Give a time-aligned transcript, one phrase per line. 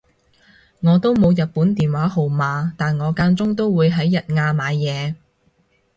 [0.81, 5.13] 我都冇日本電話號碼但我間中都會喺日亞買嘢